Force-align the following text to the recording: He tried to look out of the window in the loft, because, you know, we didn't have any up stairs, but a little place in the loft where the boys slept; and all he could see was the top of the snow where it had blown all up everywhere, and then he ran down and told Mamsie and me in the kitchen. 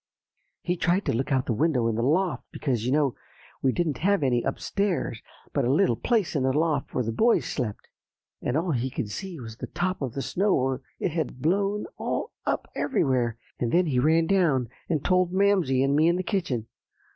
He 0.63 0.77
tried 0.77 1.05
to 1.05 1.13
look 1.13 1.31
out 1.31 1.41
of 1.41 1.45
the 1.45 1.53
window 1.53 1.87
in 1.87 1.93
the 1.93 2.01
loft, 2.01 2.45
because, 2.51 2.87
you 2.87 2.91
know, 2.91 3.13
we 3.61 3.71
didn't 3.71 3.99
have 3.99 4.23
any 4.23 4.43
up 4.43 4.57
stairs, 4.59 5.21
but 5.53 5.63
a 5.63 5.71
little 5.71 5.95
place 5.95 6.35
in 6.35 6.41
the 6.41 6.51
loft 6.57 6.95
where 6.95 7.03
the 7.03 7.11
boys 7.11 7.45
slept; 7.45 7.87
and 8.41 8.57
all 8.57 8.71
he 8.71 8.89
could 8.89 9.11
see 9.11 9.39
was 9.39 9.57
the 9.57 9.67
top 9.67 10.01
of 10.01 10.13
the 10.13 10.23
snow 10.23 10.55
where 10.55 10.81
it 10.99 11.11
had 11.11 11.39
blown 11.39 11.85
all 11.99 12.31
up 12.47 12.67
everywhere, 12.73 13.37
and 13.59 13.71
then 13.71 13.85
he 13.85 13.99
ran 13.99 14.25
down 14.25 14.69
and 14.89 15.05
told 15.05 15.31
Mamsie 15.31 15.83
and 15.83 15.95
me 15.95 16.07
in 16.07 16.15
the 16.15 16.23
kitchen. 16.23 16.65